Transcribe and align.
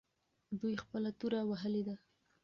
دوی 0.59 0.75
خپله 0.83 1.09
توره 1.19 1.41
وهلې 1.49 1.81
ده. 1.87 1.95